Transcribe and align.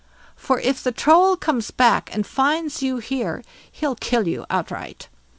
For 0.35 0.59
if 0.59 0.81
the 0.81 0.91
Troll 0.91 1.37
comes 1.37 1.69
back 1.69 2.09
and 2.11 2.25
finds 2.25 2.81
you 2.81 2.97
here, 2.97 3.43
he'll 3.71 3.93
kill 3.93 4.27
you 4.27 4.47
outright. 4.49 5.09